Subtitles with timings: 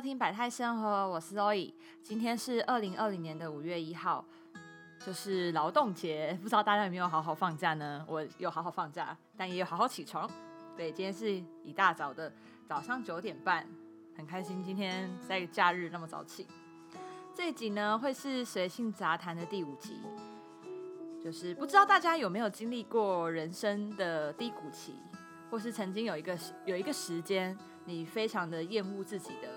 [0.00, 1.74] 收听百态生活，我是 Zoe。
[2.02, 4.24] 今天是二零二零年的五月一号，
[5.04, 8.02] 就是劳动节， 不知道大家有没有好好放假呢？
[8.08, 10.26] 我有好好放假，但也有好好起床。
[10.74, 11.30] 对，今天是
[11.62, 12.32] 一大早的
[12.66, 13.68] 早上九点半，
[14.16, 16.46] 很开心今天在假日那么早起。
[17.34, 19.98] 这一集呢会是随性杂谈的第五集，
[21.22, 24.94] 就是不知道大家有没有经历过人生的低谷期，
[25.50, 27.54] 或是曾经有一个有一个时间。
[27.86, 29.48] 你非常的厌恶自己的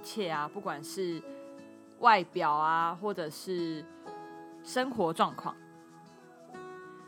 [0.00, 1.22] 切啊，不管是
[2.00, 3.84] 外表啊，或者是
[4.62, 5.54] 生活状况。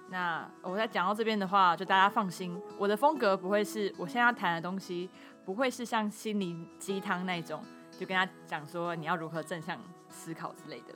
[0.08, 5.08] 那我在讲到这边的话，就大家放心，我的风格不会是我现在要谈的东西，
[5.44, 7.62] 不会是像心灵鸡汤那种，
[7.98, 9.78] 就跟他讲说你要如何正向
[10.10, 10.94] 思考之类的。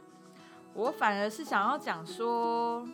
[0.74, 2.87] 我反而是想要讲说，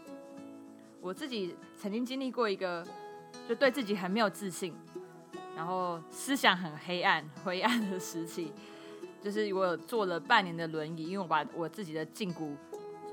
[1.00, 2.86] 我自己曾经经历过一个，
[3.48, 4.72] 就对自己很没有自信。
[5.54, 8.52] 然后思想很黑暗、灰暗的时期，
[9.22, 12.56] 就是我有坐了半年的轮椅，因为我把我自己的胫骨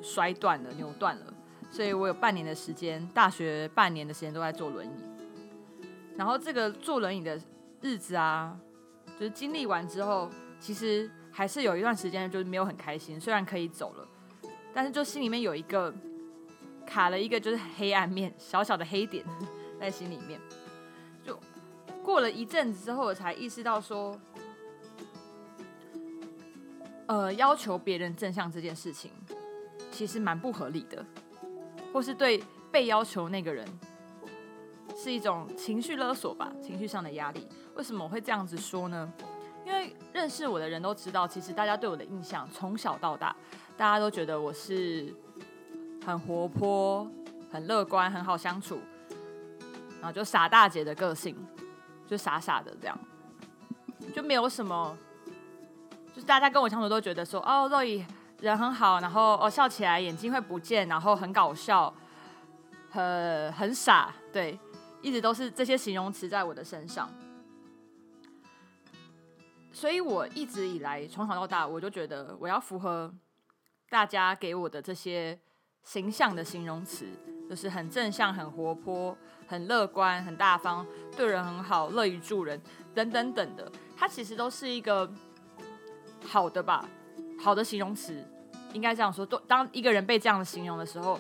[0.02, 1.34] 摔断了、扭断了，
[1.70, 4.92] 所以我有半年的时间，大学半年的时间都在坐轮椅。
[6.18, 7.40] 然后这个坐轮椅的
[7.82, 8.58] 日子啊，
[9.20, 10.30] 就是经历完之后，
[10.60, 13.20] 其实还是有一段时间就是没有很开心。
[13.20, 14.08] 虽然可以走了，
[14.74, 15.94] 但是就心里面有一个
[16.86, 19.24] 卡了一个就是黑暗面、小小的黑点
[19.80, 20.40] 在心里面。
[21.24, 21.40] 就
[22.04, 24.20] 过了一阵子之后，我才意识到说，
[27.10, 29.12] 呃，要求别人正向这件事情，
[29.92, 31.04] 其实蛮不合理的，
[31.92, 33.68] 或是对被要求那个人
[34.96, 37.48] 是一种情绪勒索吧，情绪上的压力。
[37.74, 39.12] 为什么我会这样子说呢？
[39.66, 43.36] 因为认识我的人都知道，其实大家对我的印象从小到大，
[43.76, 45.12] 大家都觉得我是
[46.06, 47.10] 很活泼、
[47.52, 48.80] 很乐观、很好相处，
[50.00, 51.36] 然后就傻大姐的个性。
[52.06, 53.00] 就傻傻的这样，
[54.16, 54.96] 就没有什么，
[56.14, 58.04] 就是大家跟我相处都觉得说，哦，若雨
[58.42, 61.94] 人很好，然后哦笑起来眼睛会不见，然后很搞笑，
[62.90, 64.58] 很很傻，对，
[65.02, 67.10] 一直都是这些形容词在我的身上，
[69.72, 73.14] 所以我一直以来从小到大，我就觉得我要符合
[73.90, 75.40] 大家给我的这些
[75.84, 77.06] 形象的形容词。
[77.50, 80.86] 就是很正向、很活泼、很乐观、很大方，
[81.18, 82.62] 对人很好，乐于助人，
[82.94, 83.72] 等等等的。
[83.98, 85.12] 它其实都是一个
[86.26, 86.88] 好的吧，
[87.40, 88.24] 好的形容词，
[88.74, 89.26] 应该这样说。
[89.26, 91.20] 都当一个人被这样的形容的时候，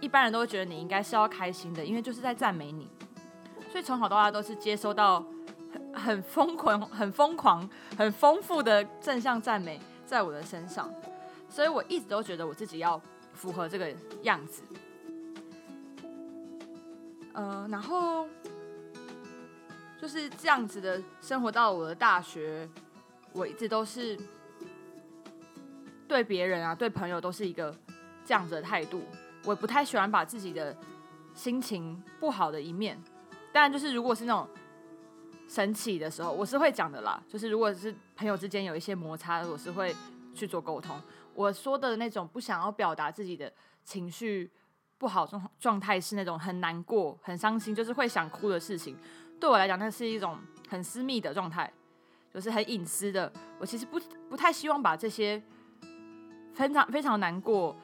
[0.00, 2.88] 一般人都会觉得你应该是要开心的，因为就是在赞美你。
[3.70, 5.24] 所以从小到大都是接收到
[5.92, 10.92] 很 很疯狂、 很疯狂、很丰富的正向赞美在我的身上，
[11.48, 13.00] 所以我一直都觉得我自己要
[13.32, 14.62] 符合这个样子。
[17.32, 18.26] 呃，然后
[20.00, 22.68] 就是这样子的生活到我的大学，
[23.32, 24.18] 我一直都是
[26.08, 27.74] 对别人啊，对朋友都是一个
[28.24, 29.02] 这样子的态度。
[29.44, 30.76] 我不太喜欢把自己的
[31.34, 33.00] 心情不好的一面，
[33.52, 34.48] 当然就是如果是那种
[35.48, 37.22] 生气的时候，我是会讲的啦。
[37.28, 39.94] 就是如果是朋友之间有一些摩擦，我是会
[40.34, 41.00] 去做沟通。
[41.34, 43.52] 我说的那种不想要表达自己的
[43.84, 44.50] 情绪。
[44.98, 48.94] 不好状状态是那种很难过、很伤心，就是会想哭的事情。
[49.40, 50.38] 对我来讲，那是一种
[50.68, 51.72] 很私密的状态，
[52.32, 53.32] 就是很隐私的。
[53.58, 55.42] 我其实不不太希望把这些
[56.54, 57.76] 非常非常难过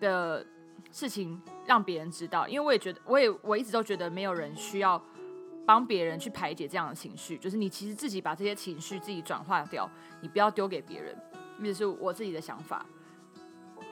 [0.00, 0.44] 的
[0.90, 5.02] 事情让别人知道，因为我也觉得，我也我一直都觉得没有人需要
[5.64, 7.36] 帮别人去排解这样的情绪。
[7.38, 9.88] 就是你其实自己把这些情绪自己转化掉，
[10.20, 11.16] 你不要丢给别人。
[11.62, 12.84] 这是我自己的想法，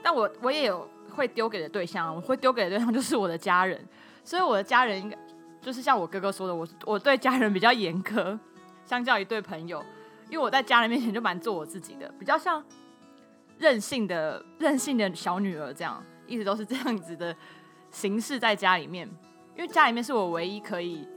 [0.03, 0.89] 但我我也有。
[1.11, 3.81] 会丢给的对象，我会丢给的对象就是我的家人，
[4.25, 5.17] 所以我的家人应该
[5.61, 8.37] 就是像我哥哥说的，我我对家人比较严苛，
[8.85, 9.83] 相较于对朋友，
[10.31, 12.65] 因为我在家人面前就蛮做我自己的，比较像
[13.59, 17.35] 任性的任性的小女儿这样，一直都是这样子的
[17.91, 19.09] 形式在家里面，
[19.57, 21.09] 因为家里面是我唯一可以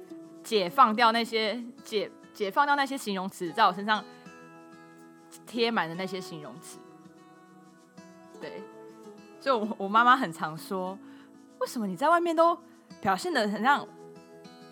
[0.44, 4.04] 解放掉那些解解放掉那些形容词在我身上
[5.46, 6.80] 贴满的那些形容词，
[8.40, 8.62] 对。
[9.40, 10.98] 所以我我妈妈很常说，
[11.60, 12.58] 为什么你在外面都
[13.00, 13.88] 表现的很像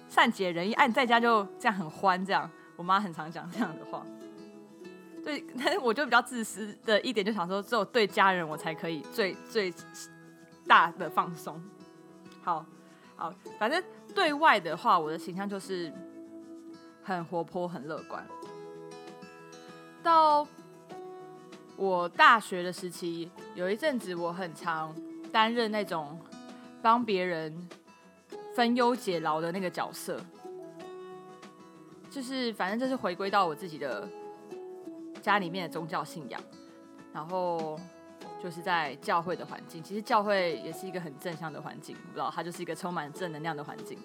[0.09, 2.49] 善解人意，哎，在家就这样很欢这样。
[2.75, 4.05] 我妈很常讲这样的话。
[5.23, 9.73] 对， 但是我就比较自私的一点，就想说，只有对家人我才可以最最
[10.67, 11.61] 大的放松。
[12.43, 12.65] 好，
[13.15, 13.83] 好，反正
[14.13, 15.91] 对外的话，我的形象就是
[17.03, 18.23] 很活泼、很乐观。
[20.03, 20.47] 到
[21.75, 24.95] 我大学的时期，有一阵子我很常
[25.31, 26.19] 担任那种
[26.83, 27.67] 帮别人
[28.55, 30.21] 分忧解劳的那个角色，
[32.15, 34.07] 就是反正就是回归到我自己的
[35.21, 36.41] 家里面的宗教信仰，
[37.11, 37.77] 然后
[38.41, 43.99] 就是在教会的环境，其实教会也是一个很正向的环境，不知道它就是一个充满正能量的环境。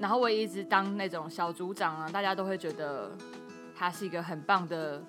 [0.00, 3.12] 然后我也一直当那种小组长啊，大家都会觉得
[3.76, 5.04] 他是一个很棒的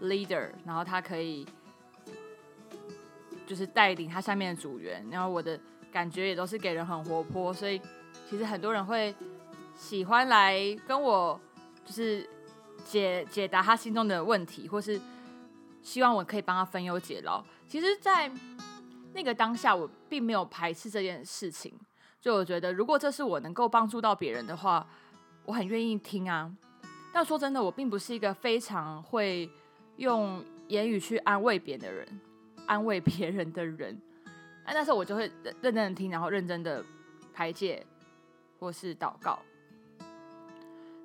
[0.00, 1.44] leader，然后他可以
[3.44, 5.58] 就是带领他下面的组员，然后我的
[5.90, 7.82] 感觉也都是给人很活泼，所以
[8.30, 9.12] 其实很多人会
[9.78, 11.40] 喜欢来跟我
[11.84, 12.28] 就是
[12.84, 15.00] 解解答他心中的问题，或是
[15.82, 17.42] 希望我可以帮他分忧解劳。
[17.66, 18.30] 其实，在
[19.14, 21.72] 那个当下，我并没有排斥这件事情。
[22.20, 24.86] 就我觉得，如果这是我能够帮助到别人的话，
[25.44, 26.52] 我很愿意听啊。
[27.14, 29.48] 但说真的，我并不是一个非常会
[29.96, 32.20] 用言语去安慰别人的人，
[32.66, 33.96] 安慰别人的人。
[34.66, 36.84] 那那时候我就会认认真的听，然后认真的
[37.32, 37.86] 排解
[38.58, 39.38] 或是祷告。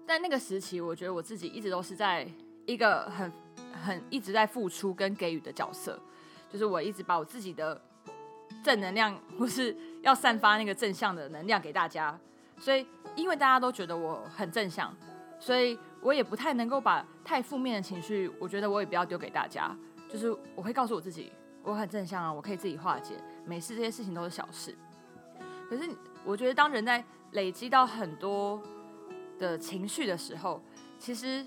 [0.06, 2.28] 但那个时期，我觉得我自己一直都是在
[2.66, 3.32] 一个很
[3.86, 6.00] 很一直在付出跟给予的角色，
[6.52, 7.82] 就是我一直把我自己的。
[8.64, 12.18] 正能量，或是要散发那个正向的能量给大家，
[12.58, 14.96] 所以因为大家都觉得我很正向，
[15.38, 19.76] 所以我也不太能够把太负面的情绪，我觉得我也不要丢给大家，
[20.08, 24.74] 就是我会告诉我自己，我很正向啊，我可以自己化解，没事，这些事情都是小事。
[25.68, 25.90] 可是
[26.24, 28.62] 我觉得当人在累积到很多
[29.44, 30.62] 的情绪的时候，
[30.98, 31.46] 其实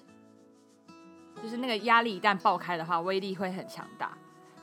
[1.43, 4.17] 就是那个压力一旦爆开的话，威力会很强大。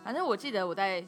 [0.03, 1.05] 反正我记得我在。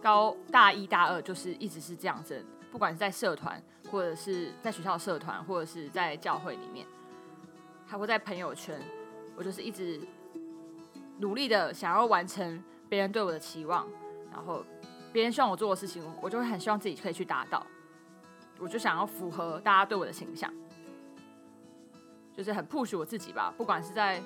[0.00, 3.60] 高大一、大二就是一直是这样子，不管是在社团，
[3.90, 6.86] 或者是在学校社团，或者是在教会里面，
[7.84, 8.80] 还会在朋友圈，
[9.36, 10.00] 我就是一直
[11.18, 13.88] 努力的想要完成别人对我的期望，
[14.30, 14.64] 然后
[15.12, 17.66] 别人希望我做的事情，我就会很希望自己可以去达到，
[18.58, 20.52] 我就想要符合大家对我的形象，
[22.36, 24.22] 就是很 push 我自己吧，不管是在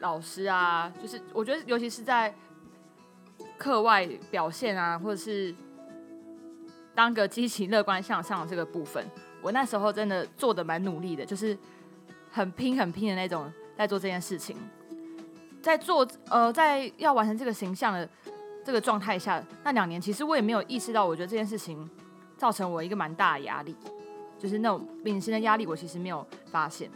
[0.00, 2.34] 老师啊，就是我觉得尤其是在。
[3.58, 5.54] 课外表现啊，或者是
[6.94, 9.04] 当个积极乐观向上的这个部分，
[9.40, 11.56] 我那时候真的做的蛮努力的，就是
[12.30, 14.56] 很拼很拼的那种，在做这件事情，
[15.60, 18.08] 在做呃，在要完成这个形象的
[18.64, 21.88] 这个状态下，那两年其实我也没有意识到，我觉得这件事情
[22.42, 23.76] 造成我一个蛮大的压力，
[24.36, 26.90] 就是那种隐形的压力，我其实没有发现。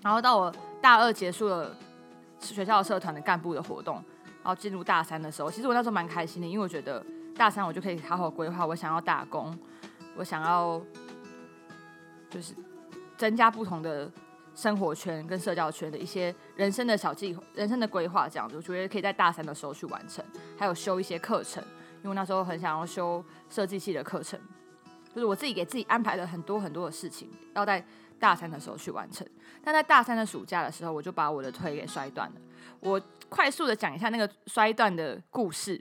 [0.00, 0.50] 然后到我
[0.80, 1.76] 大二结束了
[2.40, 4.02] 学校社团的干部的活动。
[4.42, 7.04] 然后进入大三的时候，其实我那时候蛮开心的，因为我觉得
[7.36, 9.54] 大三我就可以好好规划我想要打工，
[10.16, 10.80] 我想要
[12.30, 12.54] 就是
[13.18, 14.10] 增加不同的
[14.54, 20.24] 生活圈跟社交圈的一些人生的小计、人生的规划这样子，我觉得可以在大三的时候去完成，
[20.58, 21.62] 还有修一些课程，
[22.02, 24.40] 因为那时候很想要修设计系的课程，
[25.14, 27.84] 就是我自己给自己安排了很多很多的事情，要在
[28.18, 29.26] 大三的时候去完成。
[29.62, 32.36] 但在大三的暑假的时候，我就把我的腿给摔断了，
[32.80, 33.00] 我。
[33.30, 35.80] 快速的讲一下那个摔断的故事，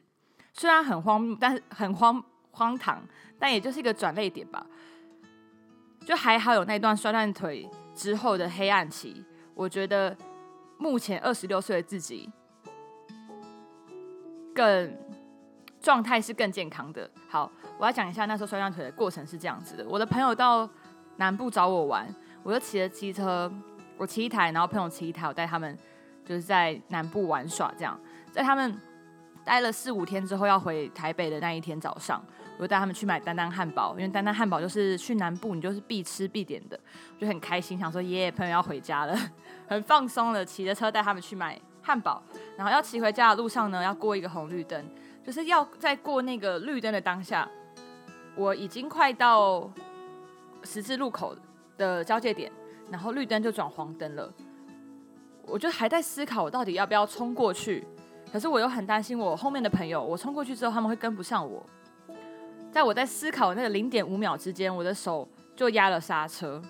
[0.53, 3.01] 虽然很荒谬，但是很荒荒唐，
[3.39, 4.63] 但也就是一个转泪点吧。
[6.05, 9.25] 就还好有那段摔断腿之后的黑暗期，
[9.55, 10.15] 我觉得
[10.77, 12.29] 目前二十六岁的自己
[14.53, 14.95] 更
[15.81, 17.09] 状态是更健康的。
[17.29, 20.69] 好，我要讲一下那时候摔断腿的过程是这样子的：我的朋友到
[21.17, 22.07] 南部找我玩，
[22.43, 23.51] 我就骑着机车，
[23.97, 25.77] 我骑一台，然后朋友骑一台，我带他们。
[26.25, 27.99] 就是在南部玩耍，这样，
[28.31, 28.79] 在他们
[29.43, 32.23] 待了四五天之后要回台北的那一天早上，
[32.55, 36.79] 我就带他们去买丹丹汉堡，因为丹丹汉堡就是去南部你就是必吃必点的，
[37.15, 39.17] 我就很开心，想说耶，朋友要回家了，
[39.67, 42.21] 很放松的骑着车带他们去买汉堡，
[42.55, 44.87] 然后要骑回家的路上呢，要过一个红绿灯，
[45.25, 47.49] 就是要在过那个绿灯的当下，
[48.35, 49.71] 我已经快到
[50.63, 51.35] 十字路口
[51.77, 52.51] 的交界点，
[52.89, 54.33] 然后绿灯就转黄灯了。
[55.43, 57.85] 我就还在思考，我到底要不要冲过去？
[58.31, 61.65] 可是我又很担心我后面的朋友，我冲过去之后他们会跟不上我。
[62.71, 66.61] 在我在思考那个零点五秒之间，我的手就压了刹车，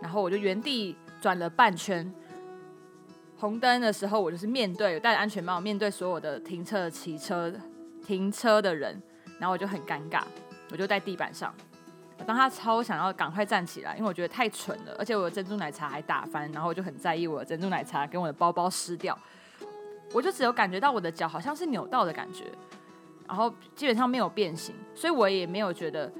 [0.00, 2.10] 然后我就原地转了半圈。
[3.36, 7.52] 红灯的时候，我就是面对戴着安全帽，面对所有的停车、骑车、
[8.04, 9.02] 停车的人，
[9.38, 10.22] 然后我就很尴尬，
[10.70, 11.52] 我就在地板上。
[12.26, 19.18] 当他超想要赶快站起来，因为我觉得太蠢了，而且我的珍珠奶茶还打翻，然后我就很在意我的珍珠奶茶跟我的包包湿掉，
[20.12, 22.44] 我就只有感觉到我的脚好像是扭到的感觉，
[23.26, 26.10] 然后基本上没有变形，所以我也没有觉得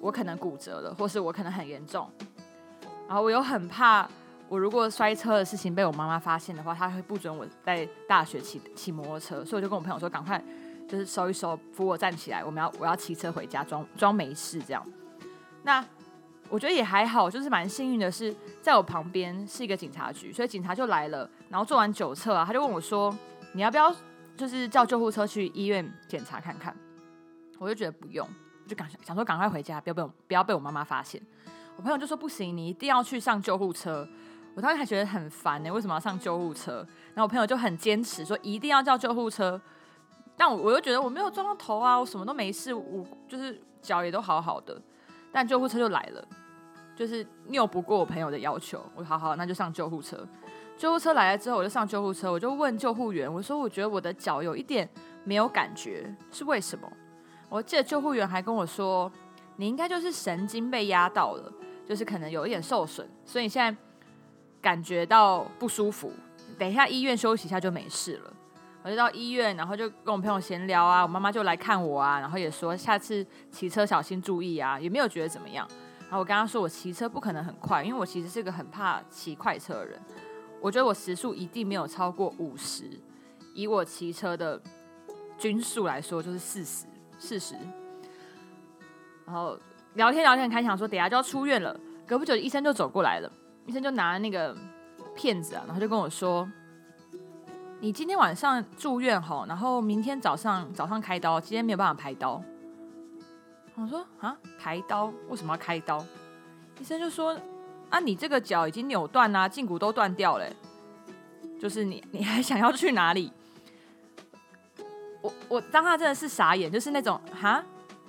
[0.00, 2.10] 我可能骨折了，或是我可能很严重，
[3.06, 4.06] 然后我又很怕
[4.48, 10.42] 我如果摔车的事情被我妈妈发现的话，她会不准我在大学骑骑摩托车，所以我就跟我朋友说，赶快
[10.88, 14.84] 就是收一收，扶我站起来，我们要我要骑车回家，装装没事这样。
[15.62, 15.84] 那
[16.48, 23.12] 我觉得也还好，就是蛮幸运的是，在我旁边是一个警察局，所以警察就来了，然后做完酒测啊，他就问我说
[23.52, 23.92] ：“你要不要
[24.36, 26.74] 就是叫救护车去医院检查看看？”
[27.58, 28.28] 我就觉得不用，
[28.64, 31.20] 我就赶想说赶快回家，不要被我不要被我妈妈发现。
[31.76, 34.08] 我朋友就说：“不行，你一定要去上救护车。”
[34.54, 36.76] 我当时还觉得很烦呢，为什么要上救护车？
[37.12, 39.60] 然后我朋友就很坚持说一定要叫救护车，
[40.36, 44.80] 但我我又觉得我没有撞到头啊，我什么都没事，我就是脚也都好好的。
[45.32, 46.28] 但救护车就来了，
[46.94, 50.26] 就是拗不过我朋友的要求，我好好那就上救护车。
[50.76, 54.86] 救护车来了之后，我就上救护车，我就问救护员，我说我觉得我的脚有一点
[55.24, 56.86] 没有感觉，是为什么？
[57.48, 59.10] 我记得救护员还跟我说，
[59.56, 61.50] 你应该就是神经被压到了，
[61.86, 63.74] 就是可能有一点受损，所以现在
[64.60, 66.12] 感觉到不舒服，
[66.58, 68.32] 等一下医院休息一下就没事了。
[68.86, 75.66] 我就到医院，然后就跟我朋友闲聊啊，我妈妈就来看我啊，然后也说下次骑车小心注意啊，也没有觉得怎么样。
[76.02, 80.00] 然后我跟他说，我骑车不可能很快，因为我其实是个很怕骑快车的人。
[80.60, 82.88] 我觉得我时速一定没有超过五十，
[83.54, 84.62] 以我骑车的
[85.36, 86.86] 均速来说，就是四十、
[87.18, 87.56] 四十。
[89.24, 89.58] 然后
[89.94, 91.76] 聊天聊天开，想说等下就要出院了。
[92.06, 93.28] 隔不久，医生就走过来了，
[93.66, 94.56] 医生就拿那个
[95.16, 96.48] 片子啊，然后就跟我说。
[97.78, 102.42] 你今天晚上住院吼，然后明天早上早上开刀，今天没有办法排刀。
[103.74, 106.02] 我说啊，排刀为什么要开刀？
[106.80, 107.38] 医生就说
[107.90, 110.46] 啊，你这个脚已经扭断啦，胫骨都断掉了，
[111.60, 113.30] 就是你 你还想要去哪里？
[115.20, 117.62] 我我当他真的是傻眼，就是那种哈，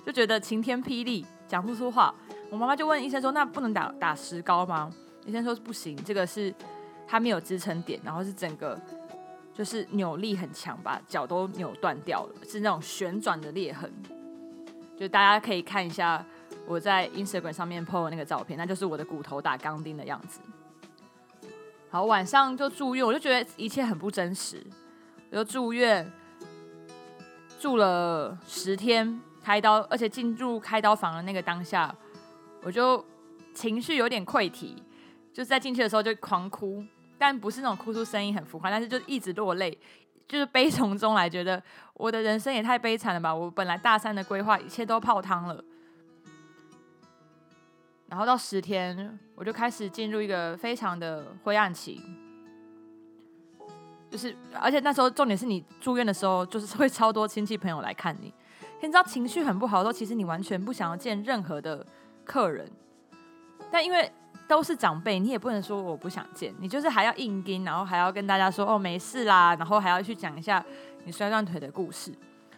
[0.06, 2.14] 就觉得晴天霹雳，讲不出话。
[2.50, 4.90] 我妈妈就问医生说，那不能打打石膏吗？
[5.26, 6.54] 医生说不行，这个是
[7.06, 8.80] 他没有支撑点，然后是整个。
[9.58, 13.92] 就是扭力很强，把脚都扭断掉了，是那种旋转的裂痕。
[14.96, 16.24] 就大家可以看一下
[16.64, 20.38] 我在 Instagram 上面 po 的那个照片，那就是我的骨头打钢钉的样子。
[21.90, 24.64] 好，晚上就住院，我就觉得一切很不真实。
[25.32, 26.08] 我就住院
[27.58, 31.92] 住了十天，开刀，而且进入开刀房的那个当下，
[32.62, 33.04] 我就
[33.54, 34.80] 情绪有点溃体，
[35.32, 36.84] 就在进去的时候就狂哭。
[37.18, 39.76] 但不是那种哭出声音很浮夸，但是就一直落泪，
[40.28, 41.60] 就是悲从中来，觉得
[41.94, 43.34] 我的人生也太悲惨了吧！
[43.34, 45.64] 我本来大三的规划，一切都泡汤了。
[48.06, 52.00] 然后到十天，我就开始进入一个非常的灰暗期，
[54.08, 58.32] 就是而且那时候重点是你住院的时候，就是会超多亲戚朋友来看你，
[58.80, 61.84] 你知道情绪很不好的时候，其实你完全不想要见任何的
[62.24, 62.70] 客人，
[63.70, 64.10] 但因为。
[64.46, 70.64] 都是长辈，你也不能说我不想见，你就是还要硬盯，然后还要跟大家说哦没事啦，然后还要去讲一下
[71.04, 72.14] 你摔断腿的故事。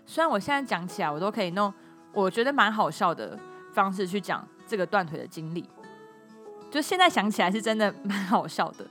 [0.06, 1.72] 虽然我现在讲起来，我都可以弄
[2.12, 3.38] 我觉得蛮好笑的
[3.72, 5.68] 方式去讲这个断腿的经历，
[6.70, 8.86] 就现在想起来是真的蛮好笑的。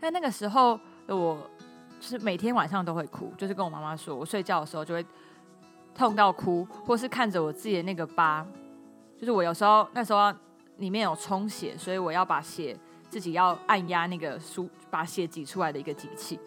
[0.00, 1.38] 但那个时候我，
[2.00, 5.06] 就是每天晚上都会哭，就是跟我妈妈说，我睡觉的时候就会
[5.94, 8.44] 痛到哭，或是看着我自己的那个疤，
[9.18, 10.34] 就是我有时候那时候。
[10.78, 12.76] 里面有充血，所以我要把血
[13.08, 16.38] 自己要按压那个输把血挤出来的一个机器。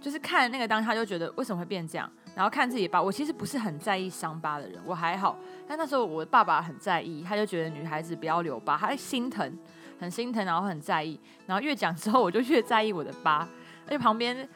[0.00, 5.36] 就是看那个当下就觉得为什么会变这样，然后看自己疤，我其实不是很在意伤疤的人，我还好。
[5.66, 9.58] 但那时候我爸爸很在意，他就觉得女孩子不要留疤，他心疼，
[9.98, 11.18] 很心疼，然后很在意。
[11.46, 13.48] 然后越讲之后，我就越在意我的疤，
[13.86, 14.48] 而且旁边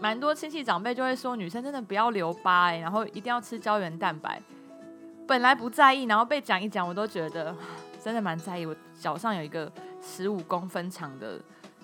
[0.00, 4.42] 蛮多亲戚长辈就会说，女生真的不要留疤，哎，然后一定要吃胶原蛋白。
[5.26, 7.56] 本来不在意，然后被讲一讲，我都觉得
[8.02, 8.66] 真的蛮在意。
[8.66, 9.70] 我脚上有一个
[10.02, 11.40] 十五公分长的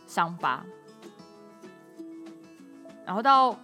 [0.06, 0.62] 伤疤，
[3.06, 3.58] 然后到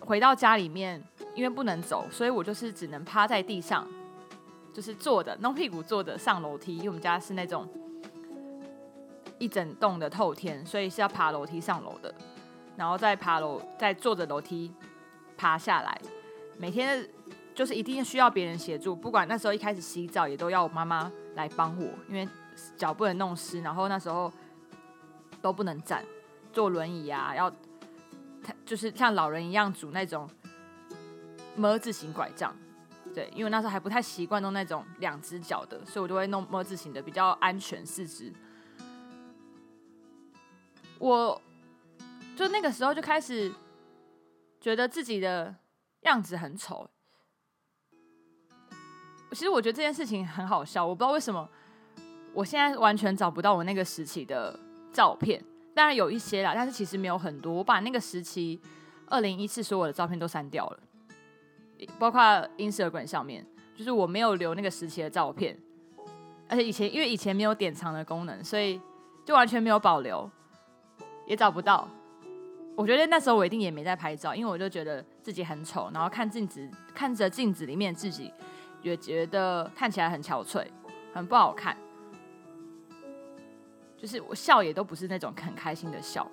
[0.00, 1.02] 回到家里面，
[1.34, 3.86] 因为不能走，所以我就是只能趴在地上，
[4.72, 6.76] 就是坐的，弄屁股坐着上楼梯。
[6.76, 7.68] 因为我们家是那种
[9.38, 12.14] 一整栋的透天，所以是要爬楼梯上楼的，
[12.76, 14.72] 然后再爬楼，再坐着楼梯
[15.36, 16.00] 爬下来，
[16.58, 17.04] 每天。
[17.56, 22.28] 就是一定需要别人协助，不管那时候一开始洗澡也都要我妈妈来帮我，因为
[22.76, 24.30] 脚不能弄湿，然后那时候
[25.40, 26.04] 都不能站，
[26.52, 27.50] 坐轮椅啊，要
[28.66, 30.28] 就是像老人一样拄那种
[31.56, 32.54] 么字形拐杖，
[33.14, 38.30] 对，因为那时候还不太习惯弄那种两只脚的，所以我就会弄么字形的比较安全四肢。
[40.98, 41.40] 我
[42.36, 43.50] 就那个时候就开始
[44.60, 45.54] 觉得自己的
[46.02, 46.86] 样子很丑。
[49.36, 51.46] 其实我觉得这件事情很好笑，我不知道为什么
[52.32, 54.58] 我现在完全找不到我那个时期的
[54.94, 55.44] 照片。
[55.74, 57.52] 当然有一些啦，但是其实没有很多。
[57.52, 58.58] 我把那个时期
[59.10, 60.78] 二零一四所有的照片都删掉了，
[61.98, 62.22] 包括
[62.56, 65.54] Instagram 上面，就是我没有留那个时期的照片。
[66.48, 68.80] 而且以前因为以前没有典藏的功能，所以
[69.22, 70.30] 就完全没有保留，
[71.26, 71.86] 也找不到。
[72.74, 78.32] 我觉得那时候我一定也没在拍照，因为我就觉得自己很丑，然后看镜子，看着镜子里面自己，
[78.90, 80.64] 也觉得看起来很憔悴，
[81.12, 81.76] 很不好看。
[83.96, 86.30] 就是我笑也都不是那种很开心的笑，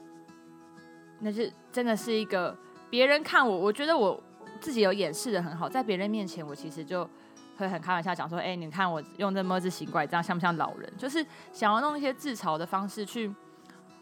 [1.20, 2.56] 那是真的是一个
[2.90, 4.22] 别人看我，我觉得我
[4.60, 7.10] 自己有掩饰的很好，在别人面前我其实就
[7.58, 10.94] 会很开玩笑讲说，哎，你看我用这么字形怪，这样像不像老人？
[10.98, 13.34] 就是想要弄一些自嘲的方式去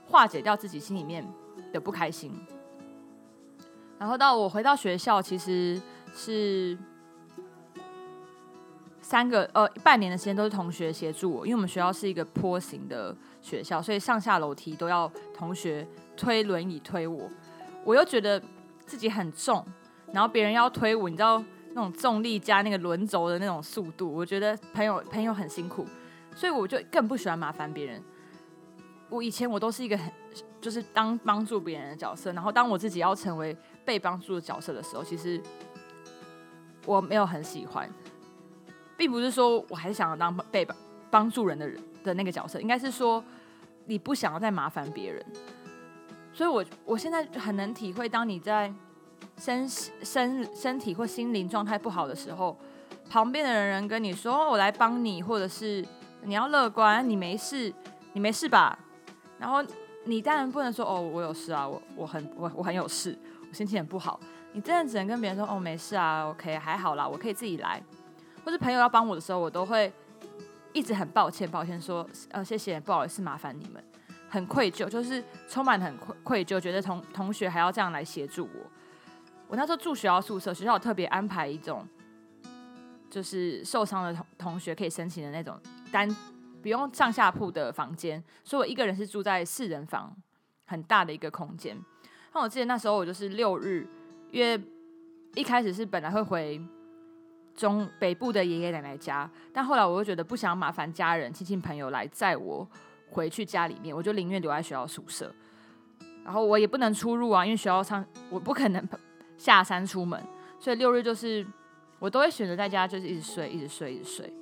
[0.07, 1.25] 化解掉自己心里面
[1.71, 2.33] 的不开心。
[3.99, 5.79] 然后到我回到学校，其实
[6.13, 6.77] 是。
[9.11, 17.29] 三个呃半年的时间都是同学协助我，因为我们学校是一个坡形的学校，所以上下楼梯都要同学推轮椅推我。
[17.83, 18.41] 我又觉得
[18.85, 19.65] 自己很重，
[20.13, 25.85] 然后别人要推我，你知道那种重力加那个轮轴的那种速度，我觉得朋友朋友很辛苦，
[26.33, 28.01] 所以我就更不喜欢麻烦别人。
[29.09, 30.09] 我以前我都是一个很
[30.61, 33.53] 就是当帮助别人的角色，然后当我自己要成为
[33.83, 35.41] 被帮助的角色的时候，其实
[36.85, 37.89] 我没有很喜欢。
[39.01, 40.67] 并不是说我还是想要当被
[41.09, 43.23] 帮助人的人的那个角色，应该是说
[43.87, 45.25] 你不想要再麻烦别人。
[46.31, 48.71] 所以，我我现在很能体会，当你在
[49.39, 52.55] 身身身体或心灵状态不好的时候，
[53.09, 55.83] 旁边的人跟你说“我来帮你”，或者是
[56.21, 57.73] 你要乐观，你没事，
[58.13, 58.77] 你没事吧？
[59.39, 59.65] 然后
[60.05, 63.17] 你当然不能说“哦，我有事啊，我我很我我很有事，
[63.49, 64.19] 我心情很不好”。
[64.53, 67.81] 你真的只能跟别人说“哦，没事啊，OK，还好啦，我可以自己来”。
[68.43, 69.91] 或是朋友要帮我的时候，我都会
[70.73, 73.83] 一直很抱歉，抱歉说呃谢谢，不好意思麻烦你们，
[74.29, 78.71] 很愧疚，就是充满很愧愧疚，觉得同同学还要这样来协助我。
[79.47, 81.87] 我那时候住学校宿舍，学校特别安排一种，
[83.09, 85.59] 就是受伤的同同学可以申请的那种
[85.91, 86.09] 单
[86.61, 90.15] 不用上下铺的房间，所以我一个人是住在四人房，
[90.65, 91.77] 很大的一个空间。
[92.33, 93.85] 那我记得那时候我就是六日，
[94.31, 94.59] 因为
[95.35, 96.61] 一开始是本来会回。
[97.55, 102.67] 中北部的爷爷奶奶家，但后来我又觉得不想麻烦家人、亲戚朋友来载我
[103.09, 105.33] 回去家里面，我就宁愿留在学校宿舍。
[106.23, 108.87] 然后我也不能出入啊，因为学校上我不可能
[109.37, 110.21] 下山出门，
[110.59, 111.45] 所以六日就是
[111.99, 114.33] 我都会选择在家，就是一直睡，一直睡，一直睡，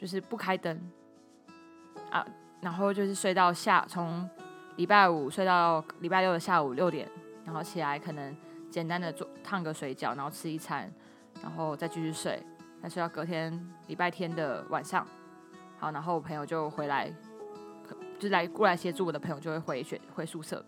[0.00, 0.80] 就是不开灯
[2.10, 2.24] 啊，
[2.60, 4.28] 然后就是睡到下，从
[4.76, 7.08] 礼拜五睡到礼拜六的下午六点，
[7.44, 8.34] 然后起来可能
[8.70, 10.88] 简单的做烫个水饺，然后吃一餐。
[11.44, 12.42] 然后再继续睡，
[12.82, 13.52] 再睡到隔天
[13.86, 15.06] 礼拜天的晚上。
[15.78, 17.12] 好，然后我朋友就回来，
[18.18, 20.64] 就来过来协助我的朋友就会回学回宿舍。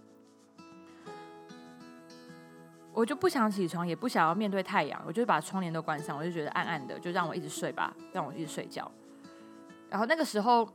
[2.93, 8.93] 我就不想起床，也不想要面对太阳，我就把窗帘都关上，我就觉得暗暗的，就让我一直睡吧，让我一直睡觉。
[9.89, 10.69] 然后那个时候，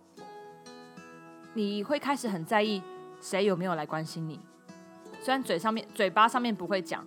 [1.54, 2.82] 你会开始很在意
[3.22, 4.40] 谁有没有来关心你，
[5.22, 7.06] 虽然嘴上面嘴巴上面不会讲。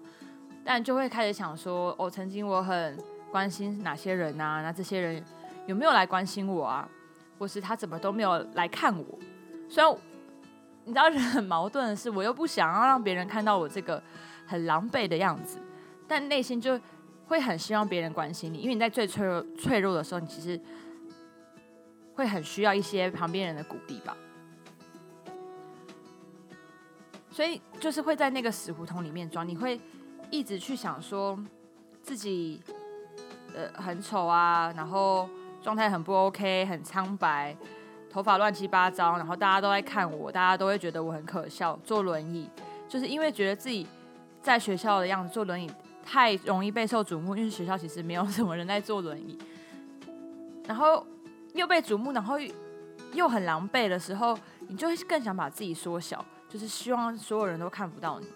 [0.64, 2.98] 但就会开始想说，哦，曾经我很
[3.30, 4.62] 关心哪些人啊？
[4.62, 5.22] 那这些人
[5.66, 6.88] 有没有来关心我啊？
[7.38, 9.18] 或是他怎么都没有来看我？
[9.68, 9.94] 虽然
[10.84, 14.02] 你知道人很矛盾的是，我又不想要让别人看到我这个
[14.46, 15.58] 很狼狈的样子，
[16.08, 16.80] 但内心就
[17.26, 20.58] 会很希望别人关心你，因为你在最脆弱脆弱的时候，你其实
[22.14, 24.16] 会很需要一些旁边人的鼓励吧。
[27.30, 29.78] 所以就是会在那个死胡同里面装，你会。
[30.30, 31.38] 一直去想说
[32.02, 32.60] 自己
[33.54, 35.28] 呃很丑啊，然后
[35.62, 37.56] 状态很不 OK，很苍白，
[38.10, 41.78] 头发乱七八糟，然后大家都在看我，大家都会觉得我很可笑。
[41.84, 42.48] 坐轮椅
[42.88, 43.86] 就是因为觉得自己
[44.42, 45.70] 在学校的样子坐轮椅
[46.04, 49.38] 太容易备受瞩目，因为学校其实没有什么人在坐轮椅，
[50.66, 51.06] 然后
[51.54, 52.36] 又被瞩目，然后
[53.12, 58.26] 又很狼狈的时候，你就会更想把自己缩小，就是希望所有人都看不到你。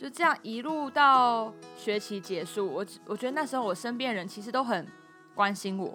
[0.00, 4.86] 就这样一路到学期结束，我我觉得那时候我身边人其实都很
[5.34, 5.94] 关心我，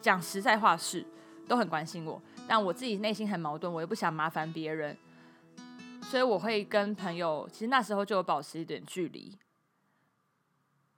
[0.00, 1.04] 讲实在话是
[1.48, 4.96] 都很关心我，但我自己内心很矛盾，我又不想麻烦别人，
[6.02, 9.36] 所以我会跟朋友，其实那时候就有保持一点距离，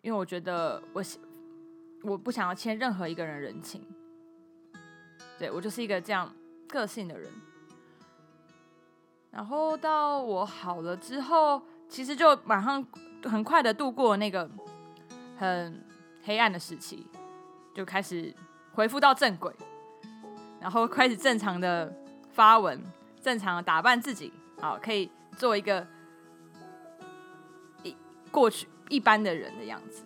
[0.03, 1.03] 因为我觉得我
[2.03, 3.83] 我不想要欠任何一个人人情，
[5.39, 6.31] 对我就是一个这样
[6.69, 7.33] 个性的人，
[9.31, 11.63] 然后到我好了之后。
[11.89, 12.85] 其实就马上
[13.25, 14.49] 很快的度过那个
[15.39, 15.85] 很
[16.25, 17.07] 黑暗的时期，
[17.75, 18.35] 就开始
[18.73, 19.55] 恢复到正轨，
[20.61, 21.95] 然后开始正常的
[22.31, 22.83] 发文，
[23.21, 25.87] 正常的打扮自己，好可以做一个
[27.83, 27.97] 一
[28.31, 30.05] 过去一般的人的样子。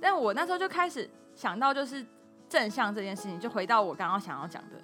[0.00, 2.06] 但我那时候就开始想到就是
[2.48, 4.76] 正向这件事情，就回到我刚刚想要讲的，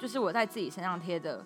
[0.00, 1.44] 就是我在自己身上贴的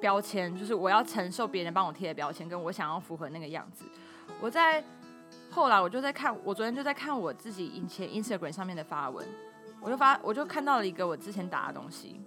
[0.00, 3.84] 标签，就是我要承受别人帮我贴的标签，跟我想要符合那个样子。
[4.40, 4.82] 我在
[5.50, 9.26] 后来我就在看，我昨天就在看我自己以前 Instagram 上面的发文，
[9.80, 12.20] 我就发我就看到了一个我之前打的东西，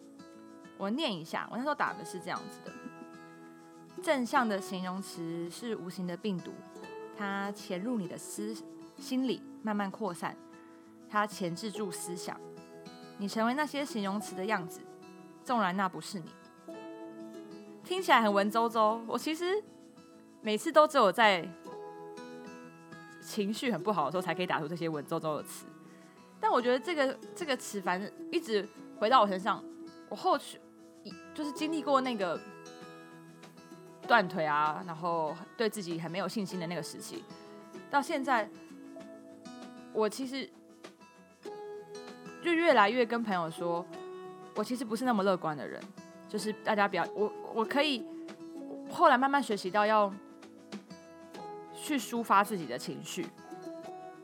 [0.78, 2.72] 我念一下，我那时候打的是这样子的：
[4.02, 6.52] 正向的形容词是无形的病毒，
[7.18, 8.56] 它潜入你的思
[8.98, 10.36] 心里，慢慢扩散，
[11.10, 12.40] 它钳制住思想，
[13.18, 14.82] 你成为那些形容词的样子，
[15.44, 16.26] 纵然那不是你。
[17.92, 19.62] 听起来很文绉绉，我其实
[20.40, 21.46] 每次都只有在。
[23.22, 25.66] 情绪很不好的时候，才可以打出这些文绉绉的词。
[26.40, 28.66] 但我觉得这个这个词，反正一直
[28.98, 29.62] 回到我身上。
[30.08, 30.58] 我后续
[31.34, 32.40] 就是经历过那个
[34.08, 37.24] 断腿啊，然后对自己很没有信心的那个时期，
[37.92, 38.50] 到现在，
[39.92, 40.50] 我其实
[42.42, 43.86] 就越来越跟朋友说，
[44.56, 45.82] 我其实不是那么乐观的人。
[46.32, 48.06] 就是大家不要我，我可以
[48.90, 50.12] 后来慢慢学习到要。
[51.84, 53.26] 去抒发自己的情绪，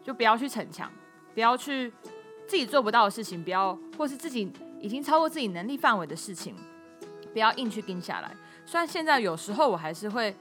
[0.03, 0.91] 就不要去逞强，
[1.33, 1.91] 不要去
[2.45, 6.55] 自己做不到的事情，不要或是自己已经超过自己能力范围的事情，
[7.33, 8.31] 不要硬去盯下来。
[8.63, 10.35] 虽然现在有时候我还是会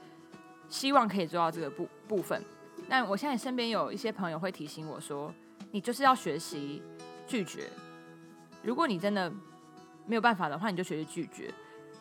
[0.69, 2.39] 希望可以做到这个部部分，
[2.87, 5.33] 但我现在身边有一些朋友会提醒我说，
[5.71, 6.83] 你就是要学习
[7.25, 7.67] 拒绝。
[8.61, 9.33] 如果你真的
[10.07, 11.53] 没有办法的话，你就学着拒绝。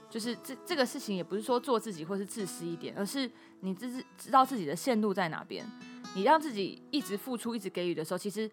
[0.08, 5.66] 就是这这个事情也不是说做自己或是自私一点，而是你知知道自己的线路在哪边。
[6.14, 8.48] 你让自己一直付出、一直给予的时候，其实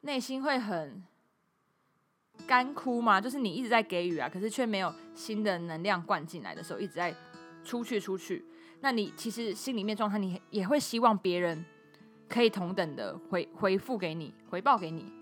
[0.00, 1.04] 内心会很
[2.46, 3.20] 干枯嘛。
[3.20, 7.14] 就是你一直在给予啊，可是却没有新的能量灌进来的时候，一直在
[7.62, 8.44] 出去出去。
[8.80, 11.64] 那你其实心里面状态，你也会希望别人
[12.28, 15.12] 可以同等的回回复给你、回报给你。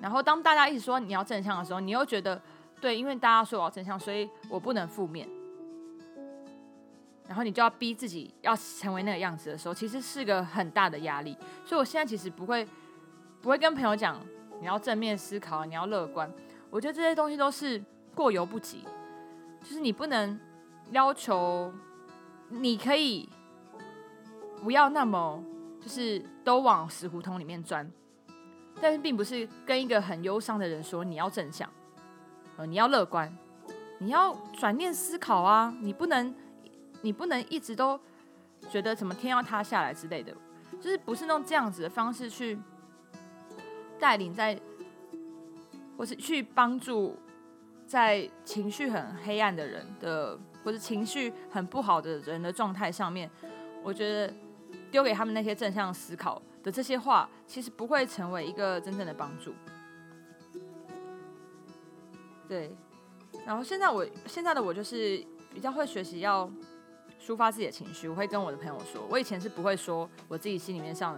[0.00, 2.40] 然后当大家一直说你要正向的时候，你又觉得。
[2.78, 5.26] 对，因为大家说我要正向，所以我不能负面。
[7.26, 11.34] 然后你就要逼自己要成为那个样子的时候，其实是个很大的压力。
[11.64, 12.68] 所以我现在其实不会
[13.40, 14.20] 不会跟朋友讲
[14.60, 16.30] 你要正面思考，你要乐观。
[16.68, 17.82] 我觉得这些东西都是
[18.14, 18.84] 过犹不及，
[19.62, 20.38] 就是你不能
[20.90, 21.72] 要求
[22.50, 23.26] 你可以
[24.62, 25.42] 不要那么
[25.80, 27.90] 就是都往死胡同里面钻，
[28.80, 31.68] 但是并不是跟一个很忧伤的人说你要正向。
[32.56, 33.30] 呃，你要乐观，
[33.98, 35.74] 你要转念思考啊！
[35.80, 36.34] 你不能，
[37.02, 38.00] 你不能一直都
[38.70, 40.34] 觉得什么天要塌下来之类的，
[40.80, 42.58] 就是不是用这样子的方式去
[43.98, 44.58] 带领在，
[45.98, 47.14] 或是去帮助
[47.86, 53.30] 在情绪很黑暗的人的，或者情绪很不好的人的状态上面，
[53.82, 54.34] 我觉得
[54.90, 59.54] 丢给他们那些正向思考的这些话，其实不会成为一个真正的帮助。
[62.48, 62.74] 对，
[63.46, 65.24] 然后现在我现在的我就是
[65.54, 66.50] 比较会学习要
[67.24, 71.16] 抒发自己的情绪，我会跟我的朋友说，我以前是不会说我自己心里面上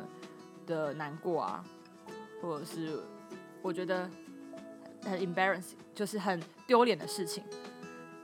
[0.66, 1.64] 的难过啊，
[2.42, 3.02] 或者是
[3.62, 4.06] 我觉得
[5.04, 7.42] 很 embarrassing，就是很丢脸的事情。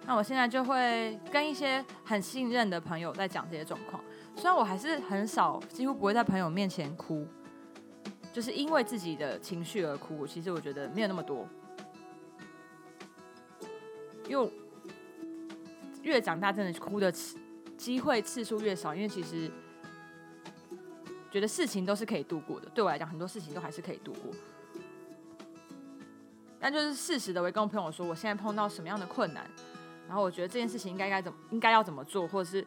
[0.05, 4.04] 那我现在就会跟一些很信任的朋友在讲这些状况，
[4.45, 7.27] 虽然我还是很少，几乎不会在朋友面前哭，
[8.31, 10.27] 就是因为自己的情绪而哭。
[10.27, 11.49] 其实我觉得没有那么多。
[14.29, 14.53] 因为
[16.03, 17.39] 越长大，真的哭的次
[17.79, 18.95] 机会次数越少。
[18.95, 19.51] 因为其实
[21.31, 24.31] 觉得事情都是可以度过的，对我来讲，很多事情都还是可以度过。
[26.61, 29.51] 但就是适时的，我会跟我朋友说，我现在碰到什么样的困难，
[30.07, 32.67] 然后我觉得这件事情应该该怎么，应该要怎么做，或者是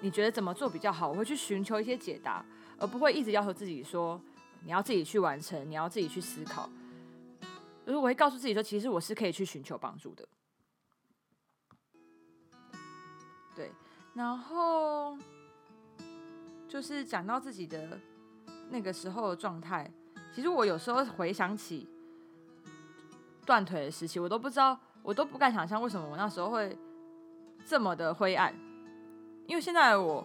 [0.00, 2.44] 你觉得怎么做比较好，我会去寻求一些解答，
[2.78, 4.20] 而不会一直要求自己说
[4.64, 6.68] 你要自己去完成，你要自己去思考。
[7.84, 10.28] 就是我会告诉自己说，其实我是可以去寻求帮助的。
[13.56, 13.72] 对，
[14.14, 15.16] 然后
[16.68, 17.98] 就是讲到自己的
[18.70, 19.90] 那个时候的状态，
[20.34, 21.88] 其实我有时候回想起
[23.46, 26.78] 断腿的时期，我都不知道，我都不敢想象为什么我那时候会
[27.66, 28.54] 这么的灰暗，
[29.48, 30.24] 因为现在我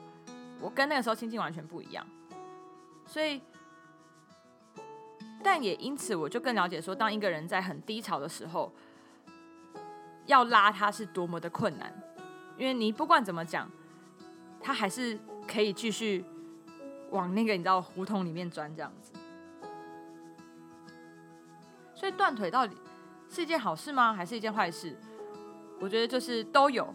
[0.59, 2.05] 我跟那个时候心境完全不一样，
[3.05, 3.41] 所以，
[5.41, 8.69] 但也因此我就更了解说，当一个人在很低潮的时候，
[10.25, 11.91] 要拉他是多么的困难。
[12.57, 13.71] 因为你不管怎么讲，
[14.61, 16.25] 他还是可以继续
[17.09, 19.13] 往那个你知道胡同里面钻这样子。
[21.95, 22.75] 所以断腿到底
[23.29, 24.13] 是一件好事吗？
[24.13, 24.99] 还是一件坏事？
[25.79, 26.93] 我觉得就是都有。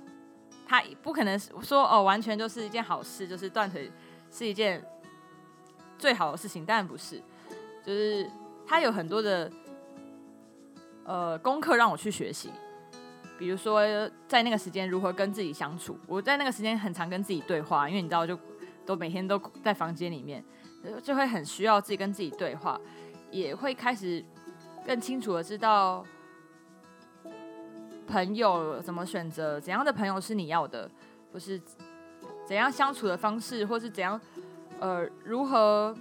[0.69, 3.91] 他不可能说哦，完全就是一件好事，就是断腿
[4.31, 4.85] 是一件
[5.99, 7.23] 最好的事情，当然不是，
[7.83, 8.31] 就是
[8.67, 9.51] 他有很多的
[11.05, 12.51] 呃功课让我去学习，
[13.39, 13.81] 比如说
[14.27, 15.99] 在那个时间如何跟自己相处。
[16.07, 18.39] 我在那个时间很常跟自己对话，因为你知道，就
[18.85, 20.45] 都每天都在房间里面，
[21.03, 22.79] 就会很需要自己跟自己对话，
[23.31, 24.23] 也会开始
[24.87, 26.05] 更清楚的知道
[28.09, 30.91] 朋友怎么选择，怎样的朋友是你要的，
[31.31, 31.61] 不是
[32.47, 34.19] 怎样相处的方式，或是怎样。
[34.81, 35.95] 呃，如何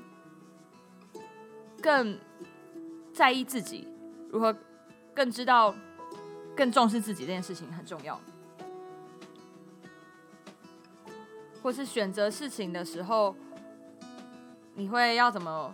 [1.82, 2.17] 更
[3.12, 3.88] 在意自己？
[4.30, 4.56] 如何
[5.13, 5.74] 更知道、
[6.56, 8.20] 更重视自己这件事情很重要。
[11.62, 13.36] 或是选择事情的时候，
[14.76, 15.74] 你会要怎么？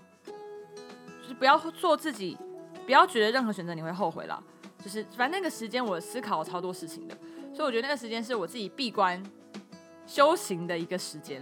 [1.21, 2.37] 就是不要做自己，
[2.85, 4.41] 不要觉得任何选择你会后悔啦。
[4.83, 7.15] 就是反正那个时间我思考超多事情的，
[7.53, 9.23] 所以我觉得那个时间是我自己闭关
[10.05, 11.41] 修行的一个时间。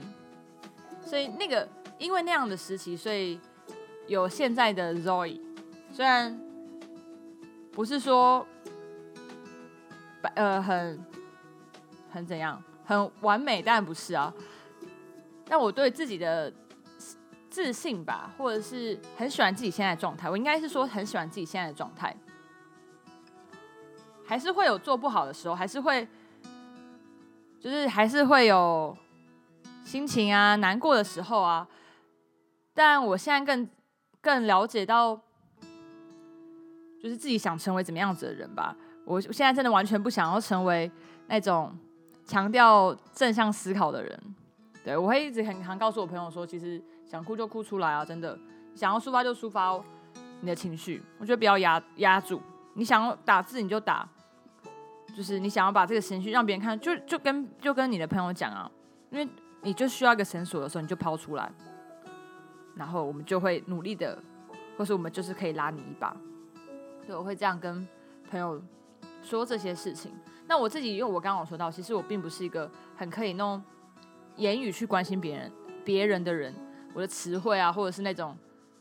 [1.03, 3.39] 所以那个，因为那样的时期，所以
[4.05, 5.41] 有现在的 Zoe。
[5.91, 6.39] 虽然
[7.71, 8.45] 不是说，
[10.35, 11.03] 呃，很
[12.11, 14.31] 很怎样，很完美，当然不是啊。
[15.45, 16.53] 但我对自己的
[17.49, 22.15] 自信吧，或者是很喜欢自己现在的状态，我应该是说很喜欢自己现在的状态。
[24.31, 26.07] 还是会有做不好的时候，还是会，
[27.59, 28.97] 就是还是会有。
[29.83, 31.67] 心情啊，难过的时候啊，
[32.73, 33.67] 但我现在更
[34.21, 35.19] 更了解到，
[37.01, 38.73] 就是自己想成为怎么样子的人吧。
[39.03, 40.89] 我现在真的完全不想要成为
[41.27, 41.77] 那种
[42.23, 44.35] 强调正向思考的人。
[44.85, 48.39] 对我会一直很常告诉我朋友说，其实想哭就哭出来啊，真的
[48.73, 49.83] 想要抒发就抒发哦
[50.39, 51.03] 你的情绪。
[51.19, 52.39] 我觉得不要压压住，
[52.75, 54.07] 你想要打字你就打，
[55.15, 58.69] 就是你想要把这个情绪让别人看，就就跟就跟你的朋友讲啊，
[59.09, 59.27] 因为。
[59.63, 61.47] 你就需要一个绳索的时候，你就抛出来，
[62.75, 64.17] 然后我们就会努力的，
[64.75, 66.17] 或是我们就是可以拉你一把。
[67.05, 67.87] 对，我会这样跟
[68.27, 68.59] 朋友
[69.21, 70.11] 说这些事情。
[70.47, 73.61] 那我自己，因为我刚刚有说到，其实我并不是一个很可以用
[74.35, 75.51] 言语去关心别人、
[75.85, 76.51] 别人的人。
[76.95, 78.35] 我的词汇啊，或者是那种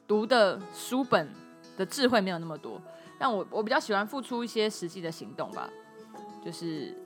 [0.09, 1.31] 读的书本
[1.77, 2.81] 的智慧没有那么多。
[3.19, 5.69] 但我我比较喜欢付出一些实际的行动吧，
[6.45, 6.97] 就是。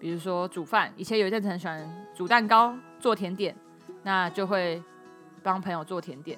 [0.00, 3.56] 比如说煮饭，以前有一阵子很喜欢煮蛋糕、做甜点，
[4.02, 4.82] 那就会
[5.44, 6.36] 帮朋友做甜点。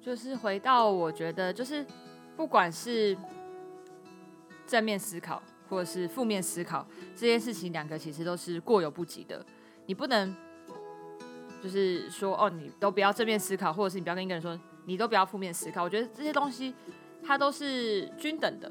[0.00, 1.86] 就是回到我觉得，就是
[2.36, 3.16] 不管是
[4.66, 9.46] 正面思考或者是负面思考，这件事情两个其实都是过犹不及的。
[9.86, 10.34] 你不能
[11.62, 15.82] 就是说哦，你都不要正面思考，或者是你不要跟一个人说你都不要负面思考。
[15.82, 16.74] 我觉得这些东西
[17.22, 18.70] 它都是均等的。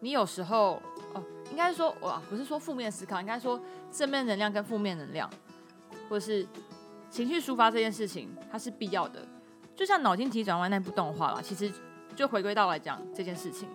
[0.00, 0.82] 你有时候
[1.14, 5.30] 哦，应该说，哇，不是说负面思考，应该说正面能量跟负面能量，
[6.08, 6.46] 或是
[7.08, 9.24] 情绪抒发这件事情，它是必要的。
[9.76, 11.72] 就像脑筋急转弯那部动画啦，其实
[12.16, 13.68] 就回归到来讲这件事情，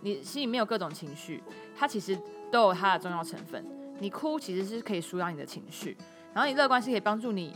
[0.00, 1.42] 你心里面有各种情绪，
[1.76, 2.18] 它其实
[2.50, 3.64] 都有它的重要成分。
[4.00, 5.96] 你哭其实是可以舒压你的情绪，
[6.34, 7.54] 然后你乐观是可以帮助你，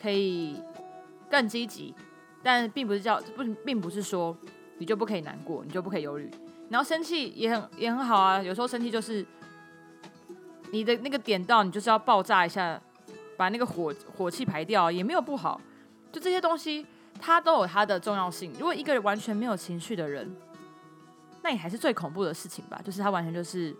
[0.00, 0.62] 可以
[1.28, 1.94] 更积极，
[2.42, 4.36] 但并不是叫不，并不是说
[4.78, 6.30] 你就不可以难过，你就不可以忧虑。
[6.68, 9.24] 然后生气也很也很好啊，有时候生气就是
[10.70, 12.80] 你的那个点到，你就是要爆炸一下，
[13.36, 15.60] 把那个火火气排掉，也没有不好。
[16.10, 16.86] 就这些东西，
[17.20, 18.52] 它都有它的重要性。
[18.54, 20.34] 如果一个人完全没有情绪的人，
[21.42, 22.80] 那也还是最恐怖的事情吧。
[22.84, 23.74] 就是他完全就是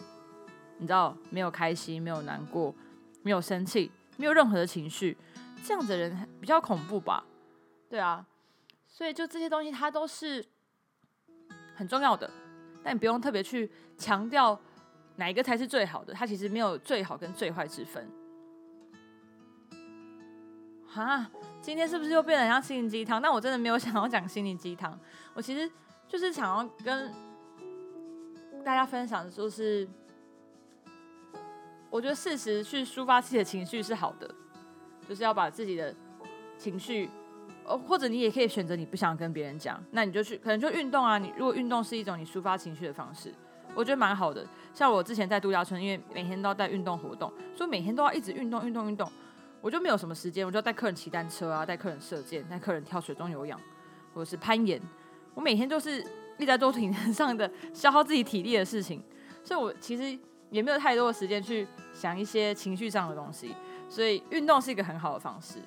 [0.79, 2.75] 你知道，没有开心，没有难过，
[3.23, 5.17] 没有生气，没有任何的情绪，
[5.65, 7.25] 这样子的人比较恐怖吧？
[7.89, 8.25] 对啊，
[8.93, 10.45] 所以就这些东西，它都是
[11.75, 12.31] 很重要的。
[12.85, 14.61] 但你不用特别去强调
[15.17, 18.07] 哪一个才是最好的，它其实没有最好跟最坏之分。
[20.87, 21.27] 哈，
[21.63, 23.23] 今天是不是又变得像心灵鸡汤？
[23.23, 24.99] 但我真的没有想要讲心灵鸡汤，
[25.33, 25.71] 我其实
[26.07, 27.11] 就是想要跟
[28.63, 29.89] 大家分享的，就是
[31.89, 34.35] 我觉得适时去抒发自己的情绪是好的，
[35.09, 35.95] 就是要把自己的
[36.59, 37.09] 情绪。
[37.65, 41.19] 哦，或者你也可以选择你不想跟别人讲，那你就去，可能就运动啊。
[41.19, 43.33] 你如果运动是一种你抒发情绪的方式，
[43.75, 44.47] 我觉得蛮好的。
[44.75, 49.11] 像我之前在度假村，因为每天都要带运动活动，所以每天都要一直运动、运动、运动，
[49.61, 53.61] 我就没有什么时间，我就带客人骑单车啊，带客人射箭，带客人跳水中有氧，
[54.13, 54.81] 或者是攀岩。
[55.35, 56.01] 我每天都是
[56.37, 59.03] 一直在做体能上的消耗自己体力的事情，
[59.45, 60.19] 所以我其实
[60.51, 63.55] 也没有太多的时间去想一些情绪上的东西。
[63.89, 65.59] 所以运动是一个很好的方式。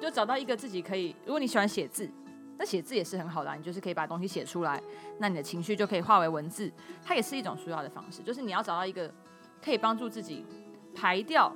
[0.00, 2.10] 就找到一个自己可以，如果你喜欢写字，
[2.58, 4.82] 那写字也是很好的，你就是可以把东西写出来，
[5.18, 6.70] 那你的情绪就可以化为文字，
[7.04, 8.22] 它也是一种需要的方式。
[8.22, 9.12] 就是你要找到一个
[9.62, 10.44] 可以帮助自己
[10.94, 11.54] 排掉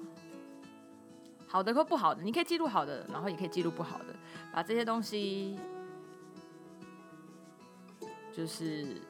[1.46, 4.14] 好的或不好的，你可以记录好的，然后也可以记录不好的，
[4.52, 5.59] 把这些东西
[8.33, 9.00] 就是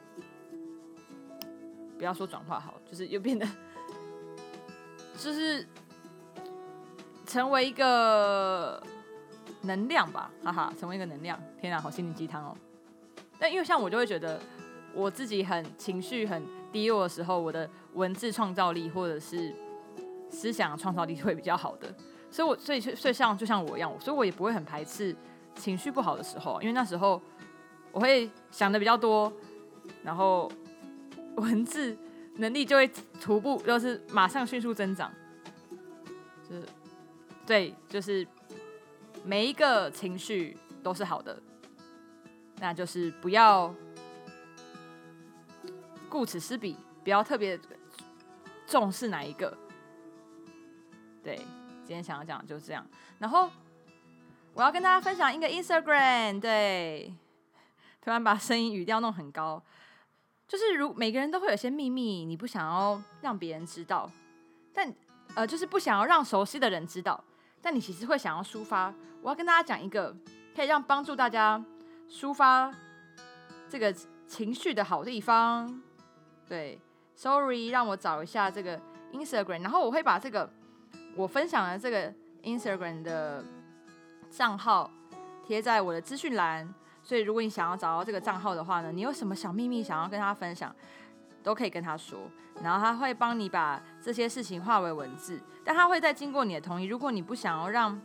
[1.97, 3.47] 不要说转化好，就是又变得
[5.17, 5.67] 就是
[7.25, 8.83] 成为一个
[9.65, 11.39] 能量吧，哈哈，成为一个能量。
[11.61, 12.57] 天哪，好心灵鸡汤哦！
[13.39, 14.41] 但因为像我就会觉得
[14.95, 19.55] 我自己很情绪很低落的时候，我的文字创造力或者是
[20.31, 21.93] 思想创造力会比较好的。
[22.31, 25.15] 所以，我所以所以像就像我一样，所以我也不会很排斥
[25.55, 27.21] 情绪不好的时候，因为那时候
[27.93, 29.33] 我会想的比较多，
[30.03, 30.51] 然后
[31.37, 31.97] 文字
[32.37, 35.11] 能力就会徒步，就是马上迅速增长。
[36.49, 36.63] 就是
[37.47, 38.27] 对，就是
[39.25, 41.41] 每一个情绪都是好的，
[42.59, 43.75] 那就是不要
[46.09, 47.59] 顾此失彼，不要特别
[48.67, 49.57] 重视哪一个，
[51.23, 51.41] 对。
[51.87, 52.87] 今天想要讲的就是这样，
[53.19, 53.51] 然后
[54.55, 57.15] 我要跟大家分享一个 Instagram，对，
[58.01, 59.63] 突然把声音语调弄很高，
[60.49, 64.11] 就是如每个人都会有些秘密，你不想要让别人知道，
[64.73, 64.95] 但
[65.35, 67.23] 呃，就是不想要让熟悉的人知道，
[67.61, 68.95] 但你其实会想要抒发。
[69.25, 70.15] 我要跟大家讲一个
[70.55, 71.65] 可以让帮助大家
[72.11, 72.71] 抒发
[73.71, 73.91] 这个
[74.27, 75.81] 情绪的好地方，
[76.47, 76.79] 对
[77.15, 78.79] ，Sorry，让我找一下这个
[79.13, 80.49] Instagram，然后我会把这个。
[81.17, 83.43] 我分享的这个 Instagram 的
[84.31, 84.91] 账号
[85.47, 90.75] 贴在我的资讯栏，所以如果你想要找到这个账号的话呢，你有什么小秘密想要跟他分享，
[91.41, 92.19] 都可以跟他说，
[92.61, 96.85] 然后他会帮你把这些事情化为文字，但他会再经过你的同意。
[96.85, 97.99] 如果你不想要让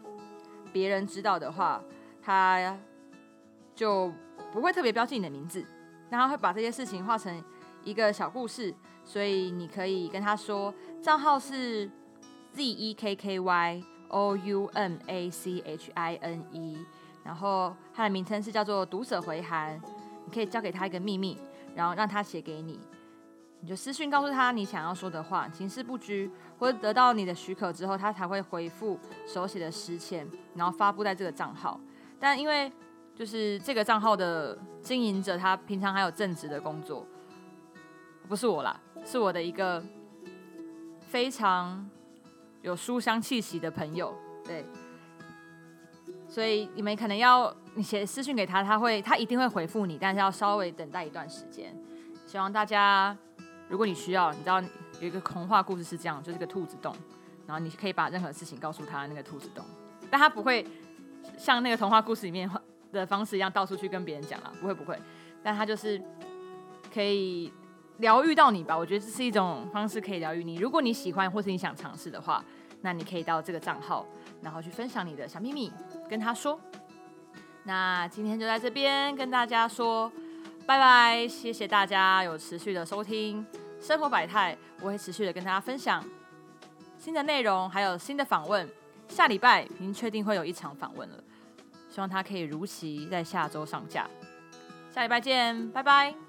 [0.71, 1.82] 别人知道的话，
[2.21, 2.77] 他
[3.75, 4.12] 就
[4.51, 5.65] 不会特别标记你的名字，
[6.10, 7.43] 然后会把这些事情画成
[7.84, 11.89] 一个小故事，所以你可以跟他说账号是。
[12.51, 16.84] Z E K K Y O U M A C H I N E，
[17.23, 19.79] 然后它的名称是叫做读者回函，
[20.25, 21.38] 你可以交给他一个秘密，
[21.75, 22.79] 然后让他写给你，
[23.61, 31.79] 你就私讯告诉他你想要说的话，行事不拘，或者得到你的许可之后，他才会回复手写的诗签，然后发布在这个账号。
[32.19, 32.71] 但因为
[33.15, 37.05] 就是这个账号的经营者，他平常还有正职的工作，
[38.27, 39.83] 不是我啦，是我的一个
[40.99, 41.89] 非常。
[42.61, 44.65] 有书香气息的朋友，对，
[46.27, 51.73] 所以你们可能要你写私信给他，他会他一定会回复你，但是要稍微等待一段时间。
[52.25, 53.17] 希望大家，
[53.69, 54.62] 如果你需要，你知道
[54.99, 56.93] 有一个童话故事是这样，就是个兔子洞，
[57.47, 59.63] 然后你可以把任何事情告诉他那个兔子洞，
[60.12, 60.67] 但他不会
[61.38, 62.49] 像那个童话故事里面
[62.91, 64.99] 的方式一样到处去跟别人讲了，不会不会，
[65.41, 66.01] 但他就是
[66.93, 67.53] 可以。
[67.99, 70.55] 疗愈到你吧，我觉得这是一种方式可以疗愈你。
[70.55, 72.41] 如果你喜欢或是你想尝试的话，
[72.79, 74.05] 那你可以到这个账号，
[74.41, 75.69] 然后去分享你的小秘密，
[76.10, 76.58] 跟他说。
[77.63, 80.10] 那今天就在这边跟大家说
[80.69, 83.43] 拜拜，谢谢大家有持续的收听
[83.82, 86.05] 生活百态，我会持续的跟大家分享
[86.95, 88.69] 新的内容，还有新的访问。
[89.08, 91.23] 下礼拜已经确定会有一场访问了，
[91.89, 94.08] 希望它可以如期在下周上架。
[94.93, 96.28] 下礼拜见，拜拜。